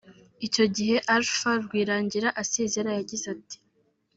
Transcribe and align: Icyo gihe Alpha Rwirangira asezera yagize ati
Icyo 0.47 0.65
gihe 0.75 0.95
Alpha 1.15 1.51
Rwirangira 1.63 2.29
asezera 2.41 2.89
yagize 2.97 3.25
ati 3.35 3.57